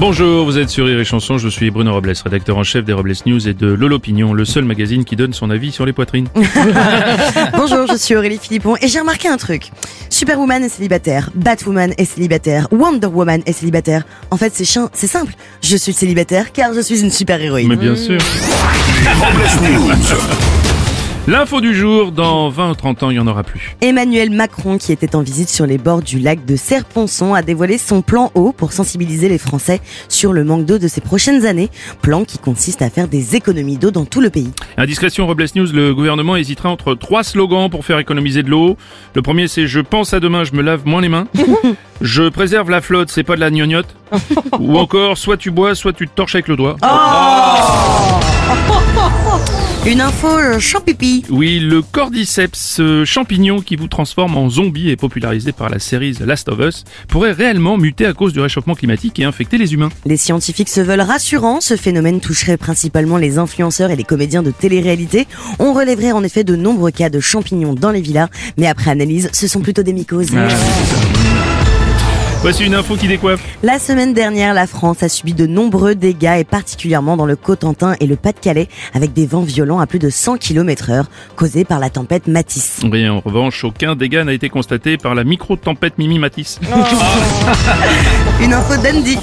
[0.00, 2.92] Bonjour, vous êtes sur Rire et Chanson, je suis Bruno Robles, rédacteur en chef des
[2.92, 6.26] Robles News et de Lolopinion, le seul magazine qui donne son avis sur les poitrines.
[7.56, 9.70] Bonjour, je suis Aurélie Philippon et j'ai remarqué un truc.
[10.10, 14.02] Superwoman est célibataire, Batwoman est célibataire, Wonder Woman est célibataire.
[14.32, 15.32] En fait, c'est chiant, c'est simple.
[15.62, 17.68] Je suis célibataire car je suis une super héroïne.
[17.68, 18.18] Mais bien sûr.
[19.04, 20.63] Les Robles News.
[21.26, 23.76] L'info du jour, dans 20 ou 30 ans, il n'y en aura plus.
[23.80, 27.78] Emmanuel Macron, qui était en visite sur les bords du lac de Serponçon, a dévoilé
[27.78, 31.70] son plan eau pour sensibiliser les Français sur le manque d'eau de ces prochaines années.
[32.02, 34.52] Plan qui consiste à faire des économies d'eau dans tout le pays.
[34.76, 38.76] Indiscrétion Robles News, le gouvernement hésitera entre trois slogans pour faire économiser de l'eau.
[39.14, 41.26] Le premier c'est je pense à demain, je me lave moins les mains.
[42.02, 43.96] je préserve la flotte, c'est pas de la gnognotte.
[44.60, 46.76] Ou encore, soit tu bois, soit tu te torches avec le doigt.
[49.86, 51.26] Une info euh, champipi.
[51.28, 56.14] Oui, le cordyceps, ce champignon qui vous transforme en zombie et popularisé par la série
[56.14, 59.74] The Last of Us, pourrait réellement muter à cause du réchauffement climatique et infecter les
[59.74, 59.90] humains.
[60.06, 61.60] Les scientifiques se veulent rassurants.
[61.60, 65.26] Ce phénomène toucherait principalement les influenceurs et les comédiens de télé-réalité.
[65.58, 69.28] On relèverait en effet de nombreux cas de champignons dans les villas, mais après analyse,
[69.34, 70.30] ce sont plutôt des mycoses.
[72.44, 73.42] Voici une info qui décoiffe.
[73.62, 77.96] La semaine dernière, la France a subi de nombreux dégâts et particulièrement dans le Cotentin
[78.00, 81.06] et le Pas-de-Calais avec des vents violents à plus de 100 km heure
[81.36, 82.82] causés par la tempête Matisse.
[82.84, 86.60] Oui, en revanche, aucun dégât n'a été constaté par la micro-tempête Mimi Matisse.
[88.42, 89.16] Une info d'Andy.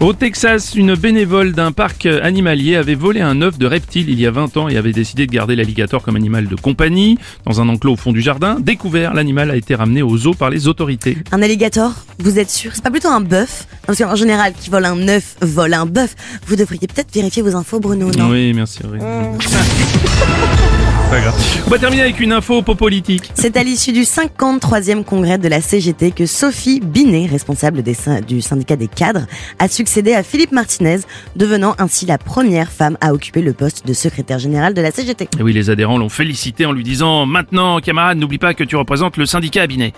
[0.00, 4.26] Au Texas, une bénévole d'un parc animalier avait volé un œuf de reptile il y
[4.26, 7.16] a 20 ans et avait décidé de garder l'alligator comme animal de compagnie
[7.46, 8.58] dans un enclos au fond du jardin.
[8.60, 11.16] Découvert, l'animal a été ramené au zoo par les autorités.
[11.32, 13.66] Un alligator Vous êtes sûr C'est pas plutôt un bœuf?
[13.86, 16.14] Parce qu'en général, qui vole un œuf, vole un bœuf.
[16.46, 18.30] Vous devriez peut-être vérifier vos infos, Bruno, non?
[18.30, 18.80] Oui, merci.
[18.84, 18.98] oui.
[21.10, 21.62] Pas grave.
[21.66, 23.32] On va terminer avec une info politique.
[23.34, 27.96] C'est à l'issue du 53e congrès de la CGT que Sophie Binet, responsable des
[28.28, 29.26] du syndicat des cadres,
[29.58, 30.98] a succédé à Philippe Martinez,
[31.34, 35.30] devenant ainsi la première femme à occuper le poste de secrétaire général de la CGT.
[35.36, 38.76] Et oui, les adhérents l'ont félicité en lui disant Maintenant, camarade, n'oublie pas que tu
[38.76, 39.92] représentes le syndicat Binet.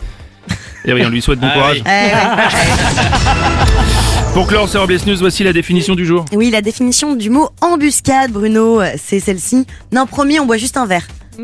[0.85, 1.83] Et oui, on lui souhaite bon courage.
[1.85, 2.13] Eh ouais.
[4.35, 6.25] Pour clore ce Robles News, voici la définition du jour.
[6.33, 9.67] Oui, la définition du mot embuscade, Bruno, c'est celle-ci.
[9.93, 11.07] Non, promis, on boit juste un verre.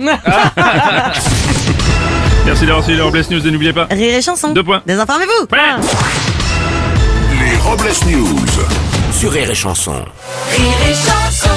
[2.46, 3.86] Merci d'avoir suivi les Robles News et n'oubliez pas.
[3.90, 4.52] Rire et chanson.
[4.52, 4.82] Deux points.
[4.86, 5.46] Désinformez-vous.
[7.40, 8.36] Les Robles News.
[9.12, 9.92] Sur Rire et Chanson.
[10.56, 11.50] Rire et chanson